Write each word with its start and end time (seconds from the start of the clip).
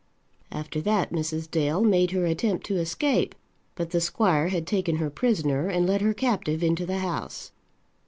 After 0.51 0.81
that 0.81 1.13
Mrs. 1.13 1.47
Dale 1.51 1.83
made 1.83 2.09
her 2.09 2.25
attempt 2.25 2.65
to 2.65 2.77
escape; 2.77 3.35
but 3.75 3.91
the 3.91 4.01
squire 4.01 4.47
had 4.47 4.65
taken 4.65 4.95
her 4.95 5.11
prisoner, 5.11 5.67
and 5.67 5.85
led 5.85 6.01
her 6.01 6.15
captive 6.15 6.63
into 6.63 6.87
the 6.87 6.97
house. 6.97 7.51